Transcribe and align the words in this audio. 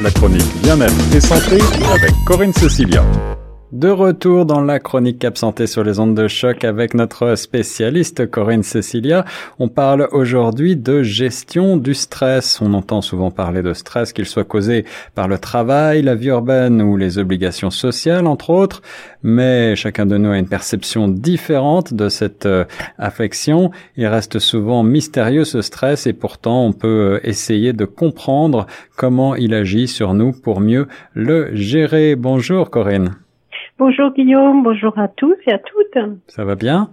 La 0.00 0.10
chronique 0.10 0.44
bien-être 0.62 0.92
et 1.14 1.20
santé 1.20 1.58
avec 1.90 2.12
Corinne 2.26 2.52
Cecilia. 2.52 3.02
De 3.74 3.88
retour 3.88 4.46
dans 4.46 4.60
la 4.60 4.78
chronique 4.78 5.18
Cap 5.18 5.36
Santé 5.36 5.66
sur 5.66 5.82
les 5.82 5.98
ondes 5.98 6.14
de 6.14 6.28
choc 6.28 6.62
avec 6.62 6.94
notre 6.94 7.34
spécialiste 7.34 8.30
Corinne 8.30 8.62
Cecilia. 8.62 9.24
On 9.58 9.66
parle 9.66 10.06
aujourd'hui 10.12 10.76
de 10.76 11.02
gestion 11.02 11.76
du 11.76 11.92
stress. 11.92 12.60
On 12.60 12.72
entend 12.72 13.00
souvent 13.00 13.32
parler 13.32 13.62
de 13.62 13.72
stress, 13.72 14.12
qu'il 14.12 14.26
soit 14.26 14.44
causé 14.44 14.84
par 15.16 15.26
le 15.26 15.38
travail, 15.38 16.02
la 16.02 16.14
vie 16.14 16.28
urbaine 16.28 16.82
ou 16.82 16.96
les 16.96 17.18
obligations 17.18 17.70
sociales, 17.70 18.28
entre 18.28 18.50
autres. 18.50 18.80
Mais 19.24 19.74
chacun 19.74 20.06
de 20.06 20.18
nous 20.18 20.30
a 20.30 20.38
une 20.38 20.46
perception 20.46 21.08
différente 21.08 21.92
de 21.92 22.08
cette 22.08 22.46
euh, 22.46 22.66
affection. 22.96 23.72
Il 23.96 24.06
reste 24.06 24.38
souvent 24.38 24.84
mystérieux 24.84 25.44
ce 25.44 25.62
stress 25.62 26.06
et 26.06 26.12
pourtant 26.12 26.64
on 26.64 26.72
peut 26.72 27.16
euh, 27.16 27.20
essayer 27.24 27.72
de 27.72 27.86
comprendre 27.86 28.68
comment 28.96 29.34
il 29.34 29.52
agit 29.52 29.88
sur 29.88 30.14
nous 30.14 30.30
pour 30.30 30.60
mieux 30.60 30.86
le 31.12 31.52
gérer. 31.56 32.14
Bonjour 32.14 32.70
Corinne. 32.70 33.16
Bonjour 33.76 34.12
Guillaume, 34.12 34.62
bonjour 34.62 34.96
à 34.96 35.08
tous 35.08 35.34
et 35.48 35.52
à 35.52 35.58
toutes. 35.58 35.98
Ça 36.28 36.44
va 36.44 36.54
bien? 36.54 36.90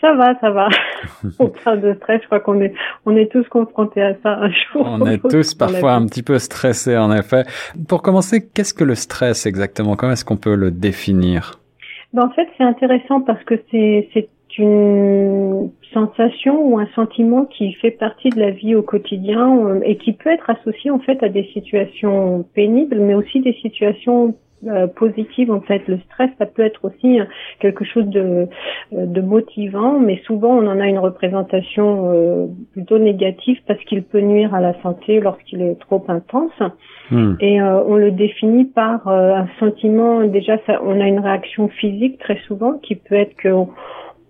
Ça 0.00 0.12
va, 0.14 0.36
ça 0.40 0.50
va. 0.50 0.68
on 1.38 1.48
parle 1.48 1.82
de 1.82 1.94
stress, 1.94 2.20
je 2.22 2.26
crois 2.26 2.40
qu'on 2.40 2.60
est, 2.60 2.74
on 3.06 3.14
est 3.16 3.30
tous 3.30 3.46
confrontés 3.48 4.02
à 4.02 4.14
ça 4.20 4.30
un 4.40 4.50
jour. 4.50 4.86
On 4.86 5.06
est 5.06 5.22
tous 5.22 5.54
parfois 5.54 5.92
un 5.92 6.06
petit 6.06 6.24
peu 6.24 6.38
stressés, 6.40 6.96
en 6.96 7.12
effet. 7.12 7.44
Pour 7.88 8.02
commencer, 8.02 8.48
qu'est-ce 8.52 8.74
que 8.74 8.82
le 8.82 8.96
stress 8.96 9.46
exactement? 9.46 9.94
Comment 9.94 10.12
est-ce 10.12 10.24
qu'on 10.24 10.36
peut 10.36 10.56
le 10.56 10.72
définir? 10.72 11.60
Ben, 12.12 12.24
En 12.24 12.30
fait, 12.30 12.48
c'est 12.58 12.64
intéressant 12.64 13.20
parce 13.20 13.44
que 13.44 13.54
c'est, 13.70 14.08
c'est 14.12 14.28
une 14.58 15.70
sensation 15.92 16.60
ou 16.60 16.80
un 16.80 16.88
sentiment 16.96 17.44
qui 17.44 17.72
fait 17.74 17.92
partie 17.92 18.30
de 18.30 18.40
la 18.40 18.50
vie 18.50 18.74
au 18.74 18.82
quotidien 18.82 19.56
euh, 19.64 19.80
et 19.84 19.96
qui 19.96 20.12
peut 20.12 20.30
être 20.30 20.50
associé 20.50 20.90
en 20.90 20.98
fait 20.98 21.22
à 21.22 21.28
des 21.28 21.44
situations 21.52 22.44
pénibles, 22.54 22.98
mais 22.98 23.14
aussi 23.14 23.40
des 23.40 23.56
situations 23.62 24.34
euh, 24.66 24.86
positive 24.88 25.50
en 25.50 25.62
fait. 25.62 25.88
Le 25.88 25.98
stress, 26.00 26.28
ça 26.38 26.44
peut 26.44 26.60
être 26.60 26.84
aussi 26.84 27.18
quelque 27.60 27.82
chose 27.82 28.06
de, 28.08 28.46
euh, 28.92 29.06
de 29.06 29.20
motivant, 29.22 29.98
mais 29.98 30.20
souvent 30.26 30.50
on 30.50 30.66
en 30.66 30.78
a 30.80 30.86
une 30.86 30.98
représentation 30.98 32.12
euh, 32.12 32.46
plutôt 32.72 32.98
négative 32.98 33.58
parce 33.66 33.82
qu'il 33.84 34.02
peut 34.02 34.20
nuire 34.20 34.54
à 34.54 34.60
la 34.60 34.74
santé 34.82 35.20
lorsqu'il 35.20 35.62
est 35.62 35.80
trop 35.80 36.04
intense. 36.08 36.52
Hmm. 37.10 37.36
Et 37.40 37.60
on 37.62 37.96
le 37.96 38.10
définit 38.12 38.66
par 38.66 39.08
un 39.08 39.48
sentiment. 39.58 40.22
Déjà, 40.24 40.58
ça, 40.66 40.80
on 40.84 41.00
a 41.00 41.08
une 41.08 41.18
réaction 41.18 41.68
physique 41.68 42.18
très 42.18 42.38
souvent 42.46 42.74
qui 42.78 42.94
peut 42.94 43.16
être 43.16 43.34
que 43.36 43.48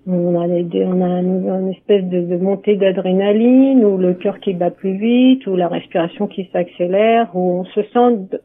on 0.07 0.41
a, 0.41 0.47
on 0.47 1.03
a 1.03 1.21
une, 1.21 1.73
espèce 1.73 2.05
de, 2.05 2.37
montée 2.37 2.77
d'adrénaline, 2.77 3.85
ou 3.85 3.99
le 3.99 4.15
cœur 4.15 4.41
qui 4.41 4.55
bat 4.55 4.71
plus 4.71 4.97
vite, 4.97 5.47
ou 5.47 5.57
la 5.57 5.69
respiration 5.69 6.27
qui 6.27 6.49
s'accélère, 6.53 7.31
où 7.35 7.61
on 7.61 7.65
se 7.65 7.83
sent, 7.83 8.39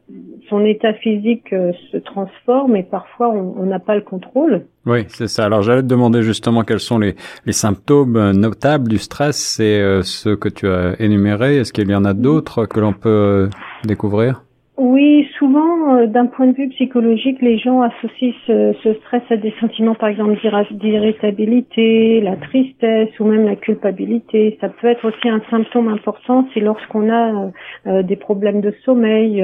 son 0.48 0.64
état 0.64 0.94
physique 0.94 1.52
euh, 1.52 1.72
se 1.92 1.96
transforme 1.98 2.76
et 2.76 2.82
parfois 2.82 3.28
on 3.28 3.64
n'a 3.66 3.78
pas 3.78 3.94
le 3.94 4.02
contrôle. 4.02 4.66
Oui, 4.86 5.04
c'est 5.08 5.28
ça. 5.28 5.44
Alors 5.44 5.62
j'allais 5.62 5.82
te 5.82 5.88
demander 5.88 6.22
justement 6.22 6.62
quels 6.62 6.80
sont 6.80 6.98
les, 6.98 7.16
symptômes 7.50 8.32
notables 8.32 8.88
du 8.88 8.98
stress. 8.98 9.36
C'est 9.36 9.80
euh, 9.80 10.02
ceux 10.02 10.36
que 10.36 10.48
tu 10.48 10.68
as 10.68 11.00
énumérés. 11.00 11.56
Est-ce 11.56 11.72
qu'il 11.72 11.90
y 11.90 11.94
en 11.94 12.04
a 12.04 12.14
d'autres 12.14 12.66
que 12.66 12.80
l'on 12.80 12.92
peut 12.92 13.08
euh, 13.08 13.48
découvrir? 13.84 14.45
Oui, 14.78 15.26
souvent, 15.38 15.96
euh, 15.96 16.06
d'un 16.06 16.26
point 16.26 16.48
de 16.48 16.52
vue 16.52 16.68
psychologique, 16.68 17.40
les 17.40 17.56
gens 17.56 17.80
associent 17.80 18.34
ce, 18.46 18.74
ce 18.82 18.92
stress 18.94 19.22
à 19.30 19.36
des 19.36 19.54
sentiments, 19.58 19.94
par 19.94 20.10
exemple, 20.10 20.36
d'irritabilité, 20.72 22.20
la 22.20 22.36
tristesse 22.36 23.08
ou 23.18 23.24
même 23.24 23.46
la 23.46 23.56
culpabilité. 23.56 24.58
Ça 24.60 24.68
peut 24.68 24.88
être 24.88 25.06
aussi 25.06 25.30
un 25.30 25.40
symptôme 25.50 25.88
important, 25.88 26.46
c'est 26.52 26.60
lorsqu'on 26.60 27.08
a 27.08 27.32
euh, 27.32 27.48
euh, 27.86 28.02
des 28.02 28.16
problèmes 28.16 28.60
de 28.60 28.74
sommeil. 28.84 29.42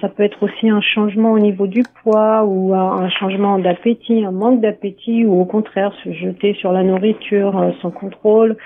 ça 0.00 0.08
peut 0.08 0.22
être 0.22 0.42
aussi 0.42 0.70
un 0.70 0.80
changement 0.80 1.32
au 1.32 1.38
niveau 1.38 1.66
du 1.66 1.82
poids 2.02 2.44
ou 2.44 2.72
un 2.74 3.08
changement 3.10 3.58
d'appétit, 3.58 4.24
un 4.24 4.32
manque 4.32 4.60
d'appétit 4.62 5.26
ou 5.26 5.40
au 5.40 5.44
contraire 5.44 5.92
se 6.02 6.12
jeter 6.12 6.54
sur 6.54 6.72
la 6.72 6.82
nourriture 6.82 7.74
sans 7.82 7.90
contrôle. 7.90 8.56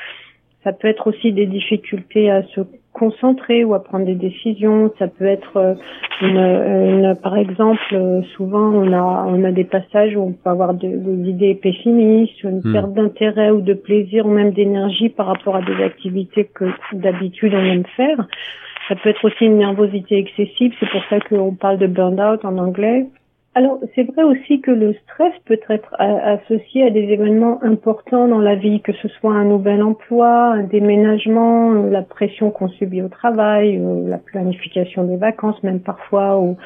Ça 0.64 0.72
peut 0.72 0.88
être 0.88 1.08
aussi 1.08 1.32
des 1.32 1.46
difficultés 1.46 2.30
à 2.30 2.42
se 2.44 2.60
concentrer 2.92 3.64
ou 3.64 3.74
à 3.74 3.82
prendre 3.82 4.04
des 4.04 4.14
décisions. 4.14 4.92
Ça 4.98 5.08
peut 5.08 5.26
être 5.26 5.56
euh, 5.56 5.74
une, 6.20 6.38
une, 6.38 7.16
par 7.16 7.36
exemple, 7.36 7.80
euh, 7.92 8.22
souvent 8.36 8.70
on 8.70 8.92
a 8.92 9.24
on 9.26 9.42
a 9.44 9.50
des 9.50 9.64
passages 9.64 10.14
où 10.14 10.20
on 10.20 10.32
peut 10.32 10.50
avoir 10.50 10.74
des 10.74 10.88
idées 10.88 11.54
pessimistes, 11.54 12.42
une 12.44 12.60
hmm. 12.62 12.72
perte 12.72 12.92
d'intérêt 12.92 13.50
ou 13.50 13.60
de 13.60 13.74
plaisir 13.74 14.26
ou 14.26 14.30
même 14.30 14.52
d'énergie 14.52 15.08
par 15.08 15.26
rapport 15.26 15.56
à 15.56 15.62
des 15.62 15.82
activités 15.82 16.44
que 16.54 16.66
d'habitude 16.92 17.54
on 17.54 17.64
aime 17.64 17.86
faire. 17.96 18.28
Ça 18.88 18.96
peut 18.96 19.08
être 19.08 19.24
aussi 19.24 19.46
une 19.46 19.58
nervosité 19.58 20.18
excessive, 20.18 20.74
c'est 20.78 20.90
pour 20.90 21.02
ça 21.08 21.20
qu'on 21.20 21.54
parle 21.54 21.78
de 21.78 21.86
burn-out 21.86 22.44
en 22.44 22.58
anglais. 22.58 23.06
Alors, 23.54 23.78
c'est 23.94 24.04
vrai 24.04 24.22
aussi 24.22 24.62
que 24.62 24.70
le 24.70 24.94
stress 25.04 25.34
peut 25.44 25.58
être 25.68 25.94
associé 25.98 26.86
à 26.86 26.90
des 26.90 27.02
événements 27.02 27.62
importants 27.62 28.26
dans 28.26 28.38
la 28.38 28.54
vie, 28.54 28.80
que 28.80 28.92
ce 28.94 29.08
soit 29.08 29.34
un 29.34 29.44
nouvel 29.44 29.82
emploi, 29.82 30.52
un 30.54 30.62
déménagement, 30.62 31.74
euh, 31.74 31.90
la 31.90 32.00
pression 32.00 32.50
qu'on 32.50 32.68
subit 32.68 33.02
au 33.02 33.08
travail, 33.08 33.76
euh, 33.76 34.08
la 34.08 34.16
planification 34.16 35.04
des 35.04 35.18
vacances, 35.18 35.62
même 35.62 35.80
parfois, 35.80 36.38
ou 36.38 36.56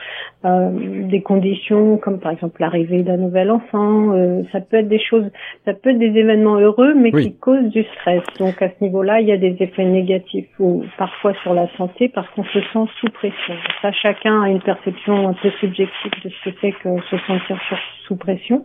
euh, 0.45 0.71
des 1.09 1.23
conditions 1.23 1.97
comme 1.97 2.21
par 2.21 2.31
exemple 2.31 2.61
l'arrivée 2.61 3.03
d'un 3.03 3.17
nouvel 3.17 3.51
enfant. 3.51 4.13
ça 4.53 4.61
peut 4.61 4.77
être 4.77 4.89
des 4.89 5.01
choses, 5.01 5.29
ça 5.65 5.75
peut 5.75 5.91
être 5.91 5.99
des 5.99 6.17
événements 6.17 6.57
heureux, 6.57 6.95
mais 6.95 7.11
qui 7.11 7.35
causent 7.35 7.71
du 7.71 7.83
stress. 7.83 8.23
Donc 8.39 8.63
à 8.63 8.69
ce 8.69 8.85
niveau-là, 8.85 9.21
il 9.21 9.27
y 9.27 9.33
a 9.33 9.37
des 9.37 9.57
effets 9.59 9.85
négatifs 9.85 10.49
ou 10.61 10.85
parfois 10.99 11.35
sur 11.43 11.53
la 11.53 11.67
santé 11.77 12.09
parce 12.09 12.29
qu'on 12.31 12.45
se 12.45 12.61
sent 12.61 12.87
sous 13.01 13.11
pression. 13.11 13.55
Ça, 13.83 13.91
chacun 13.91 14.43
a 14.43 14.49
une 14.49 14.61
perception 14.61 15.29
un 15.29 15.33
peu 15.33 15.51
subjective 15.59 16.13
de 16.23 16.31
ce 16.31 16.51
que 16.51 16.57
c'est 16.61 16.76
se 16.83 17.17
sentir 17.27 17.59
sous 18.07 18.17
pression. 18.17 18.65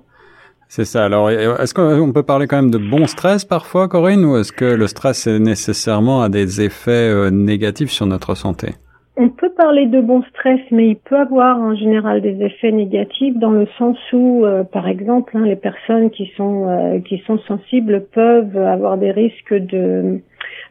C'est 0.68 0.86
ça. 0.86 1.04
Alors, 1.04 1.30
est-ce 1.30 1.74
qu'on 1.74 2.14
peut 2.14 2.24
parler 2.24 2.48
quand 2.48 2.56
même 2.56 2.72
de 2.72 2.78
bon 2.78 3.06
stress 3.06 3.44
parfois, 3.44 3.90
Corinne, 3.90 4.24
ou 4.24 4.38
est-ce 4.38 4.54
que 4.54 4.64
le 4.64 4.88
stress 4.88 5.28
est 5.28 5.40
nécessairement 5.40 6.22
a 6.22 6.30
des 6.30 6.62
effets 6.62 6.92
euh, 6.92 7.30
négatifs 7.30 7.92
sur 7.92 8.06
notre 8.06 8.36
santé? 8.36 8.76
Parler 9.62 9.86
de 9.86 10.02
bon 10.02 10.24
stress, 10.24 10.60
mais 10.72 10.88
il 10.90 10.96
peut 10.96 11.18
avoir 11.18 11.60
en 11.60 11.76
général 11.76 12.22
des 12.22 12.44
effets 12.44 12.72
négatifs 12.72 13.38
dans 13.38 13.52
le 13.52 13.68
sens 13.78 13.96
où, 14.12 14.44
euh, 14.44 14.64
par 14.64 14.88
exemple, 14.88 15.38
hein, 15.38 15.46
les 15.46 15.56
personnes 15.56 16.10
qui 16.10 16.32
sont 16.36 16.68
euh, 16.68 17.00
qui 17.00 17.20
sont 17.28 17.38
sensibles 17.48 18.06
peuvent 18.12 18.58
avoir 18.58 18.98
des 18.98 19.12
risques 19.12 19.54
de 19.54 20.22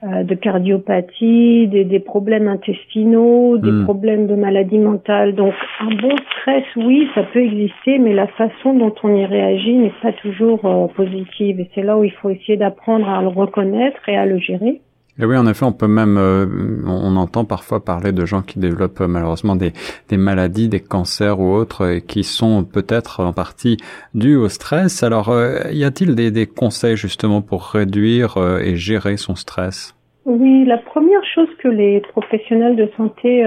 euh, 0.03 0.25
de 0.25 0.35
cardiopathie, 0.35 1.69
des, 1.69 1.85
des, 1.85 2.01
problèmes 2.01 2.49
intestinaux, 2.49 3.59
des 3.59 3.71
hmm. 3.71 3.85
problèmes 3.85 4.27
de 4.27 4.35
maladie 4.35 4.79
mentale. 4.79 5.37
Donc 5.37 5.55
un 5.79 5.95
bon 5.95 6.17
stress, 6.33 6.65
oui, 6.75 7.07
ça 7.15 7.23
peut 7.23 7.45
exister, 7.45 7.99
mais 7.99 8.13
la 8.13 8.27
façon 8.27 8.75
dont 8.75 8.95
on 9.05 9.15
y 9.15 9.25
réagit 9.25 9.75
n'est 9.75 9.95
pas 10.03 10.13
toujours 10.15 10.63
positive. 10.97 11.61
Et 11.61 11.71
c'est 11.75 11.83
là 11.83 11.97
où 11.97 12.03
il 12.03 12.13
faut 12.13 12.31
essayer 12.31 12.57
d'apprendre 12.57 13.09
à 13.09 13.23
le 13.23 13.29
reconnaître 13.29 14.01
et 14.09 14.17
à 14.17 14.27
le 14.27 14.39
gérer. 14.39 14.81
Et 15.21 15.27
oui, 15.27 15.37
en 15.37 15.47
effet, 15.47 15.67
on 15.67 15.73
peut 15.73 15.87
même, 15.87 16.17
euh, 16.17 16.47
on 16.87 17.15
entend 17.17 17.45
parfois 17.45 17.85
parler 17.85 18.13
de 18.13 18.25
gens 18.25 18.41
qui 18.41 18.59
développent 18.59 19.03
euh, 19.03 19.07
malheureusement 19.07 19.55
des, 19.55 19.73
des 20.09 20.17
maladies, 20.17 20.69
des 20.69 20.81
cancers 20.81 21.39
ou 21.39 21.53
autres, 21.53 21.87
et 21.87 22.01
qui 22.01 22.25
sont 22.25 22.65
peut-être 22.65 23.23
en 23.23 23.35
partie 23.35 23.77
dus 24.15 24.37
au 24.37 24.49
stress. 24.49 25.03
Alors, 25.03 25.29
euh, 25.29 25.71
y 25.73 25.85
a-t-il 25.85 26.15
des, 26.15 26.31
des, 26.31 26.47
conseils 26.47 26.97
justement 26.97 27.43
pour 27.43 27.65
réduire 27.65 28.37
et 28.63 28.77
gérer 28.77 29.19
son 29.19 29.35
stress? 29.35 29.95
Oui, 30.25 30.65
la 30.65 30.79
première 30.79 31.25
chose 31.35 31.49
que 31.59 31.69
les 31.69 32.01
professionnels 32.01 32.77
de 32.77 32.89
santé 32.97 33.45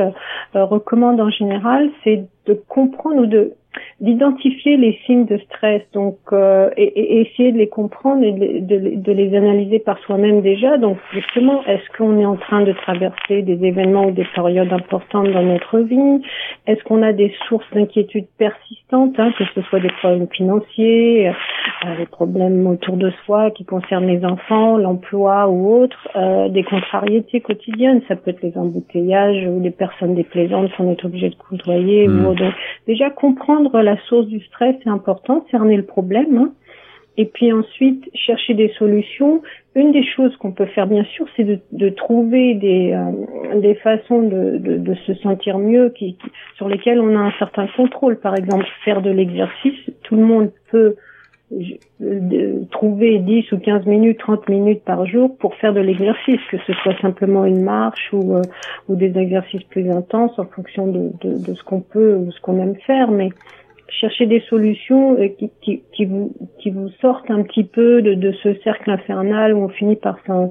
recommandent 0.53 1.21
en 1.21 1.29
général, 1.29 1.89
c'est 2.03 2.25
de 2.45 2.53
comprendre 2.67 3.21
ou 3.21 3.25
de 3.25 3.53
d'identifier 4.03 4.75
les 4.75 4.99
signes 5.05 5.25
de 5.25 5.37
stress, 5.37 5.81
donc 5.93 6.17
euh, 6.33 6.69
et, 6.75 7.21
essayer 7.21 7.53
de 7.53 7.57
les 7.57 7.69
comprendre 7.69 8.21
et 8.21 8.33
de, 8.33 8.95
de, 8.97 9.11
les 9.13 9.33
analyser 9.33 9.79
par 9.79 9.97
soi-même 9.99 10.41
déjà. 10.41 10.77
Donc 10.77 10.97
justement, 11.13 11.63
est-ce 11.65 11.97
qu'on 11.97 12.19
est 12.19 12.25
en 12.25 12.35
train 12.35 12.63
de 12.63 12.73
traverser 12.73 13.43
des 13.43 13.65
événements 13.65 14.07
ou 14.07 14.11
des 14.11 14.27
périodes 14.35 14.73
importantes 14.73 15.31
dans 15.31 15.41
notre 15.41 15.79
vie? 15.79 16.21
Est-ce 16.67 16.83
qu'on 16.83 17.01
a 17.01 17.13
des 17.13 17.33
sources 17.47 17.65
d'inquiétude 17.73 18.25
persistantes, 18.37 19.17
hein, 19.19 19.31
que 19.37 19.45
ce 19.55 19.61
soit 19.61 19.79
des 19.79 19.91
problèmes 20.01 20.27
financiers, 20.27 21.29
euh, 21.29 21.97
des 21.97 22.05
problèmes 22.05 22.67
autour 22.67 22.97
de 22.97 23.09
soi 23.25 23.51
qui 23.51 23.63
concernent 23.63 24.07
les 24.07 24.25
enfants, 24.25 24.77
l'emploi 24.77 25.47
ou 25.47 25.81
autres, 25.81 26.09
euh, 26.17 26.49
des 26.49 26.63
contrariétés 26.63 27.39
quotidiennes, 27.39 28.01
ça 28.09 28.17
peut 28.17 28.31
être 28.31 28.41
les 28.41 28.57
embouteillages 28.57 29.47
ou 29.47 29.61
les 29.61 29.71
personnes 29.71 30.15
déplaisantes 30.15 30.71
qu'on 30.75 30.91
est 30.91 31.05
obligé 31.05 31.29
de 31.29 31.35
côtoyer. 31.35 32.09
Mmh. 32.09 32.25
Ou, 32.25 32.33
donc, 32.33 32.53
déjà 32.85 33.09
comprendre 33.09 33.81
la 33.81 33.92
source 34.07 34.27
du 34.27 34.39
stress, 34.41 34.75
c'est 34.83 34.89
important, 34.89 35.45
cerner 35.51 35.77
le 35.77 35.85
problème. 35.85 36.37
Hein. 36.37 36.53
Et 37.17 37.25
puis 37.25 37.51
ensuite, 37.51 38.09
chercher 38.15 38.53
des 38.55 38.69
solutions. 38.79 39.41
Une 39.75 39.91
des 39.91 40.03
choses 40.03 40.35
qu'on 40.37 40.51
peut 40.51 40.65
faire, 40.65 40.87
bien 40.87 41.03
sûr, 41.03 41.27
c'est 41.35 41.43
de, 41.43 41.89
trouver 41.89 42.55
des, 42.55 42.91
euh, 42.93 43.59
des 43.59 43.75
façons 43.75 44.23
de, 44.23 44.57
de, 44.57 44.95
se 45.05 45.13
sentir 45.15 45.57
mieux 45.59 45.89
qui, 45.89 46.17
sur 46.57 46.67
lesquelles 46.69 46.99
on 46.99 47.15
a 47.15 47.19
un 47.19 47.33
certain 47.37 47.67
contrôle. 47.75 48.19
Par 48.19 48.35
exemple, 48.35 48.65
faire 48.83 49.01
de 49.01 49.11
l'exercice. 49.11 49.79
Tout 50.03 50.15
le 50.15 50.23
monde 50.23 50.51
peut 50.71 50.95
trouver 52.71 53.19
10 53.19 53.51
ou 53.51 53.59
15 53.59 53.85
minutes, 53.85 54.17
30 54.17 54.49
minutes 54.49 54.83
par 54.83 55.05
jour 55.05 55.37
pour 55.37 55.53
faire 55.55 55.73
de 55.73 55.81
l'exercice, 55.81 56.39
que 56.49 56.57
ce 56.65 56.73
soit 56.73 56.99
simplement 56.99 57.45
une 57.45 57.61
marche 57.61 58.11
ou, 58.11 58.37
ou 58.89 58.95
des 58.95 59.15
exercices 59.15 59.63
plus 59.65 59.87
intenses 59.91 60.37
en 60.39 60.45
fonction 60.45 60.87
de, 60.87 61.11
de, 61.21 61.45
de 61.45 61.53
ce 61.53 61.63
qu'on 61.63 61.81
peut 61.81 62.15
ou 62.15 62.31
ce 62.31 62.41
qu'on 62.41 62.59
aime 62.59 62.75
faire. 62.87 63.11
Mais 63.11 63.29
chercher 63.99 64.25
des 64.25 64.41
solutions 64.49 65.17
euh, 65.19 65.27
qui, 65.27 65.51
qui, 65.61 65.83
qui, 65.93 66.05
vous, 66.05 66.33
qui 66.59 66.71
vous 66.71 66.89
sortent 67.01 67.29
un 67.29 67.43
petit 67.43 67.63
peu 67.63 68.01
de, 68.01 68.13
de 68.13 68.31
ce 68.43 68.53
cercle 68.63 68.89
infernal 68.89 69.53
où 69.53 69.63
on 69.63 69.69
finit 69.69 69.95
par 69.95 70.17
euh, 70.29 70.47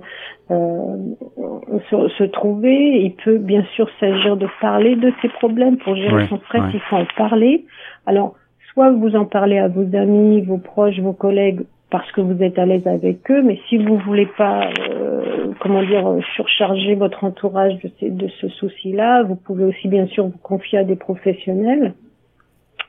se, 1.90 2.08
se, 2.08 2.24
trouver. 2.24 3.02
Il 3.02 3.14
peut 3.24 3.38
bien 3.38 3.64
sûr 3.74 3.88
s'agir 4.00 4.36
de 4.36 4.46
parler 4.60 4.96
de 4.96 5.12
ces 5.20 5.28
problèmes. 5.28 5.76
Pour 5.78 5.96
gérer 5.96 6.26
son 6.28 6.38
stress, 6.38 6.62
il 6.72 6.80
faut 6.80 6.96
en 6.96 7.06
parler. 7.16 7.64
Alors, 8.06 8.34
soit 8.72 8.90
vous 8.90 9.16
en 9.16 9.24
parlez 9.24 9.58
à 9.58 9.68
vos 9.68 9.96
amis, 9.96 10.40
vos 10.42 10.58
proches, 10.58 10.98
vos 11.00 11.12
collègues, 11.12 11.60
parce 11.90 12.10
que 12.12 12.22
vous 12.22 12.42
êtes 12.42 12.58
à 12.58 12.64
l'aise 12.64 12.86
avec 12.86 13.30
eux, 13.30 13.42
mais 13.42 13.58
si 13.68 13.76
vous 13.76 13.98
voulez 13.98 14.28
pas, 14.38 14.70
euh, 14.90 15.52
comment 15.60 15.82
dire, 15.82 16.16
surcharger 16.36 16.94
votre 16.94 17.22
entourage 17.22 17.74
de, 17.82 17.90
ces, 18.00 18.08
de 18.08 18.28
ce 18.40 18.48
souci-là, 18.48 19.24
vous 19.24 19.36
pouvez 19.36 19.64
aussi 19.64 19.88
bien 19.88 20.06
sûr 20.06 20.24
vous 20.24 20.38
confier 20.42 20.78
à 20.78 20.84
des 20.84 20.96
professionnels. 20.96 21.92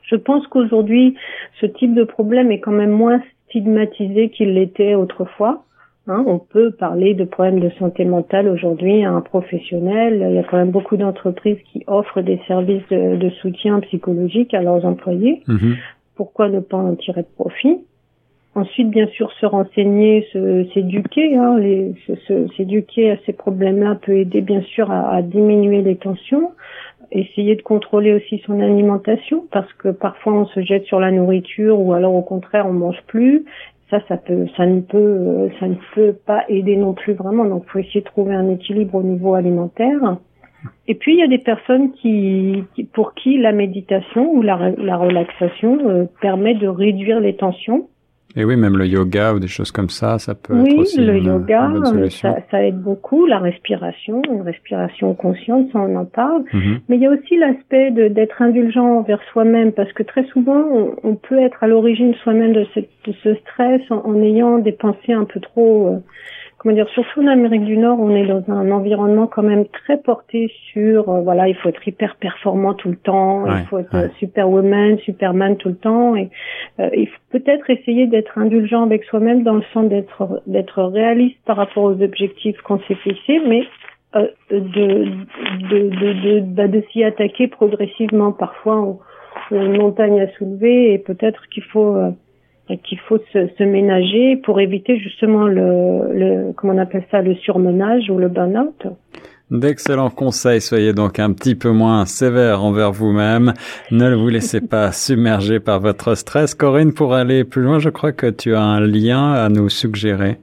Je 0.04 0.16
pense 0.16 0.46
qu'aujourd'hui, 0.48 1.16
ce 1.60 1.66
type 1.66 1.94
de 1.94 2.04
problème 2.04 2.52
est 2.52 2.60
quand 2.60 2.72
même 2.72 2.90
moins 2.90 3.20
stigmatisé 3.48 4.30
qu'il 4.30 4.54
l'était 4.54 4.94
autrefois. 4.94 5.64
Hein, 6.06 6.22
on 6.26 6.38
peut 6.38 6.70
parler 6.70 7.14
de 7.14 7.24
problèmes 7.24 7.60
de 7.60 7.70
santé 7.78 8.04
mentale 8.04 8.46
aujourd'hui 8.48 9.04
à 9.04 9.10
un 9.10 9.22
professionnel. 9.22 10.22
Il 10.28 10.34
y 10.34 10.38
a 10.38 10.42
quand 10.42 10.58
même 10.58 10.70
beaucoup 10.70 10.98
d'entreprises 10.98 11.56
qui 11.72 11.82
offrent 11.86 12.20
des 12.20 12.38
services 12.46 12.86
de, 12.90 13.30
soutien 13.40 13.80
psychologique 13.80 14.52
à 14.52 14.60
leurs 14.60 14.84
employés. 14.84 15.42
Mhm. 15.48 15.76
Pourquoi 16.14 16.50
ne 16.50 16.60
pas 16.60 16.76
en 16.76 16.94
tirer 16.94 17.22
de 17.22 17.34
profit? 17.34 17.78
Ensuite, 18.54 18.90
bien 18.90 19.06
sûr, 19.08 19.32
se 19.40 19.46
renseigner, 19.46 20.28
s'éduquer, 20.74 21.36
hein, 21.36 21.58
s'éduquer 22.56 23.12
à 23.12 23.16
ces 23.24 23.32
problèmes-là 23.32 23.96
peut 24.00 24.18
aider 24.18 24.42
bien 24.42 24.60
sûr 24.60 24.90
à, 24.92 25.10
à, 25.10 25.22
diminuer 25.22 25.82
les 25.82 25.96
tensions 25.96 26.52
essayer 27.10 27.56
de 27.56 27.62
contrôler 27.62 28.12
aussi 28.14 28.42
son 28.46 28.60
alimentation 28.60 29.44
parce 29.50 29.72
que 29.74 29.88
parfois 29.88 30.32
on 30.34 30.46
se 30.46 30.60
jette 30.60 30.84
sur 30.84 31.00
la 31.00 31.10
nourriture 31.10 31.80
ou 31.80 31.92
alors 31.92 32.14
au 32.14 32.22
contraire 32.22 32.66
on 32.66 32.72
mange 32.72 33.02
plus. 33.06 33.44
Ça 33.90 34.00
ça 34.08 34.16
peut 34.16 34.46
ça 34.56 34.66
ne 34.66 34.80
peut 34.80 35.50
ça 35.60 35.68
ne 35.68 35.76
peut 35.94 36.16
pas 36.26 36.44
aider 36.48 36.76
non 36.76 36.94
plus 36.94 37.14
vraiment. 37.14 37.44
Donc 37.44 37.66
faut 37.66 37.78
essayer 37.78 38.00
de 38.00 38.06
trouver 38.06 38.34
un 38.34 38.50
équilibre 38.50 38.96
au 38.96 39.02
niveau 39.02 39.34
alimentaire. 39.34 40.16
Et 40.86 40.94
puis 40.94 41.14
il 41.14 41.18
y 41.18 41.22
a 41.22 41.28
des 41.28 41.38
personnes 41.38 41.92
qui, 41.92 42.64
pour 42.92 43.14
qui 43.14 43.38
la 43.38 43.52
méditation 43.52 44.32
ou 44.32 44.42
la, 44.42 44.70
la 44.78 44.96
relaxation 44.96 45.78
euh, 45.88 46.04
permet 46.20 46.54
de 46.54 46.68
réduire 46.68 47.20
les 47.20 47.36
tensions 47.36 47.88
et 48.36 48.44
oui, 48.44 48.56
même 48.56 48.76
le 48.76 48.86
yoga 48.86 49.32
ou 49.32 49.38
des 49.38 49.46
choses 49.46 49.70
comme 49.70 49.88
ça, 49.88 50.18
ça 50.18 50.34
peut 50.34 50.58
être 50.60 50.76
aussi 50.76 51.00
le 51.00 51.18
yoga, 51.18 51.70
ça, 52.10 52.36
ça, 52.50 52.64
aide 52.64 52.80
beaucoup. 52.80 53.26
La 53.26 53.38
respiration, 53.38 54.22
une 54.28 54.42
respiration 54.42 55.14
consciente, 55.14 55.70
ça 55.72 55.78
on 55.78 55.94
en 55.94 56.04
parle. 56.04 56.42
Mhm. 56.52 56.80
Mais 56.88 56.96
il 56.96 57.02
y 57.02 57.06
a 57.06 57.10
aussi 57.10 57.36
l'aspect 57.36 57.92
d'être 57.92 58.42
indulgent 58.42 58.98
envers 58.98 59.22
soi-même, 59.32 59.70
parce 59.70 59.92
que 59.92 60.02
très 60.02 60.24
souvent, 60.26 60.64
on, 61.04 61.14
peut 61.14 61.38
être 61.38 61.62
à 61.62 61.68
l'origine 61.68 62.12
soi-même 62.24 62.52
de, 62.52 62.66
de, 62.74 63.12
ce 63.22 63.34
stress 63.36 63.80
en, 63.90 63.98
en, 64.04 64.20
ayant 64.20 64.58
des 64.58 64.72
pensées 64.72 65.12
un 65.12 65.24
peu 65.24 65.38
trop 65.38 65.88
euh, 65.88 65.98
comment 66.64 66.74
dire, 66.74 66.88
surtout 66.88 67.20
en 67.20 67.26
Amérique 67.26 67.64
du 67.64 67.76
Nord, 67.76 68.00
on 68.00 68.16
est 68.16 68.26
dans 68.26 68.42
un 68.48 68.70
environnement 68.70 69.26
quand 69.26 69.42
même 69.42 69.66
très 69.66 69.98
porté 69.98 70.50
sur, 70.72 71.10
euh, 71.10 71.20
voilà, 71.20 71.46
il 71.46 71.54
faut 71.56 71.68
être 71.68 71.86
hyper 71.86 72.16
performant 72.16 72.72
tout 72.72 72.88
le 72.88 72.96
temps, 72.96 73.44
il 73.46 73.66
faut 73.66 73.78
être 73.78 74.10
superwoman, 74.18 74.98
superman 75.00 75.56
tout 75.58 75.68
le 75.68 75.76
temps, 75.76 76.16
et 76.16 76.30
euh, 76.80 76.88
il 76.96 77.06
faut 77.08 77.20
peut-être 77.38 77.68
essayer 77.68 78.06
d'être 78.06 78.38
indulgent 78.38 78.82
avec 78.82 79.04
soi-même 79.04 79.42
dans 79.42 79.56
le 79.56 79.64
sens 79.74 79.88
d'être 79.90 80.42
d'être 80.46 80.82
réaliste 80.82 81.36
par 81.44 81.56
rapport 81.58 81.84
aux 81.84 82.02
objectifs 82.02 82.58
qu'on 82.62 82.78
s'est 82.80 82.94
fixés, 82.94 83.40
mais 83.46 83.64
euh, 84.16 84.28
de 84.50 85.04
de 85.68 85.88
de 85.90 86.12
de, 86.12 86.40
bah, 86.40 86.66
de 86.66 86.82
s'y 86.90 87.04
attaquer 87.04 87.46
progressivement. 87.46 88.32
Parfois, 88.32 88.80
on, 88.80 88.98
on 89.50 89.60
a 89.60 89.64
une 89.64 89.76
montagne 89.76 90.18
à 90.22 90.28
soulever 90.38 90.94
et 90.94 90.98
peut-être 90.98 91.46
qu'il 91.48 91.64
faut 91.64 91.94
qu'il 92.84 92.98
faut 93.00 93.18
se, 93.32 93.48
se, 93.58 93.62
ménager 93.64 94.36
pour 94.36 94.60
éviter 94.60 94.98
justement 94.98 95.46
le, 95.46 96.12
le, 96.12 96.52
comment 96.52 96.74
on 96.74 96.78
appelle 96.78 97.04
ça, 97.10 97.20
le 97.20 97.34
surmenage 97.36 98.10
ou 98.10 98.18
le 98.18 98.28
burn-out. 98.28 98.86
D'excellents 99.50 100.10
conseils, 100.10 100.62
soyez 100.62 100.94
donc 100.94 101.18
un 101.18 101.32
petit 101.32 101.54
peu 101.54 101.70
moins 101.70 102.06
sévère 102.06 102.64
envers 102.64 102.92
vous-même. 102.92 103.52
Ne 103.90 104.14
vous 104.14 104.28
laissez 104.28 104.60
pas 104.66 104.90
submerger 104.92 105.60
par 105.60 105.80
votre 105.80 106.14
stress. 106.14 106.54
Corinne, 106.54 106.94
pour 106.94 107.12
aller 107.12 107.44
plus 107.44 107.62
loin, 107.62 107.78
je 107.78 107.90
crois 107.90 108.12
que 108.12 108.30
tu 108.30 108.54
as 108.54 108.62
un 108.62 108.80
lien 108.80 109.32
à 109.32 109.50
nous 109.50 109.68
suggérer. 109.68 110.38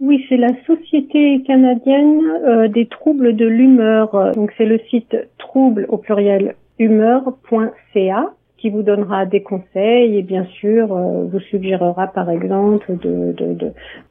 Oui, 0.00 0.24
c'est 0.28 0.36
la 0.36 0.52
Société 0.66 1.42
canadienne 1.46 2.22
euh, 2.46 2.68
des 2.68 2.86
troubles 2.86 3.34
de 3.34 3.46
l'humeur. 3.46 4.32
Donc 4.34 4.52
c'est 4.56 4.64
le 4.64 4.78
site 4.88 5.16
trouble 5.38 5.86
au 5.88 5.98
pluriel 5.98 6.54
humeur.ca 6.78 8.32
qui 8.60 8.70
vous 8.70 8.82
donnera 8.82 9.26
des 9.26 9.42
conseils 9.42 10.16
et 10.18 10.22
bien 10.22 10.44
sûr 10.60 10.92
euh, 10.92 11.24
vous 11.24 11.40
suggérera 11.40 12.08
par 12.08 12.30
exemple 12.30 12.96
de 12.98 13.34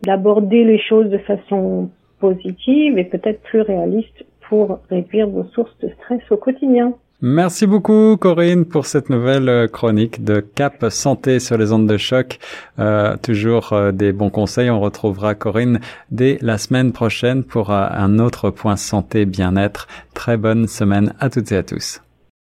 d'aborder 0.04 0.64
de, 0.64 0.70
les 0.70 0.80
choses 0.80 1.10
de 1.10 1.20
façon 1.20 1.90
positive 2.20 2.98
et 2.98 3.04
peut-être 3.04 3.42
plus 3.44 3.62
réaliste 3.62 4.26
pour 4.50 4.80
réduire 4.90 5.28
vos 5.30 5.46
sources 5.56 5.78
de 5.80 5.90
stress 5.90 6.22
au 6.32 6.38
quotidien. 6.38 6.94
Merci 7.22 7.68
beaucoup 7.68 8.16
Corinne 8.16 8.64
pour 8.64 8.86
cette 8.86 9.10
nouvelle 9.10 9.50
euh, 9.50 9.68
chronique 9.68 10.24
de 10.24 10.40
Cap 10.40 10.86
Santé 10.90 11.42
sur 11.42 11.58
les 11.58 11.74
ondes 11.74 11.88
de 11.88 11.98
choc. 11.98 12.40
Euh, 12.80 13.18
toujours 13.18 13.74
euh, 13.74 13.92
des 13.92 14.14
bons 14.14 14.30
conseils. 14.30 14.70
On 14.70 14.80
retrouvera 14.80 15.36
Corinne 15.36 15.82
dès 16.12 16.38
la 16.42 16.58
semaine 16.58 16.94
prochaine 16.94 17.44
pour 17.44 17.72
un 17.72 18.20
autre 18.20 18.52
point 18.52 18.78
santé 18.78 19.26
bien-être. 19.26 19.88
Très 20.14 20.38
bonne 20.38 20.68
semaine 20.68 21.14
à 21.20 21.30
toutes 21.30 21.52
et 21.52 21.58
à 21.58 21.64
tous. 21.64 22.02